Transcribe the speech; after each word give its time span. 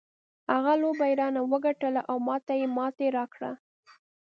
هغه 0.53 0.73
لوبه 0.81 1.05
یې 1.09 1.15
رانه 1.21 1.41
وګټله 1.51 2.01
او 2.09 2.17
ما 2.27 2.37
ته 2.45 2.53
یې 2.59 2.67
ماتې 2.77 3.07
راکړه. 3.17 3.51